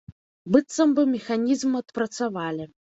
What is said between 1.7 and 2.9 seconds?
адпрацавалі.